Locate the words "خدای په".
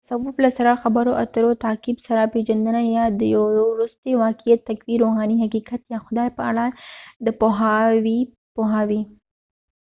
6.05-6.41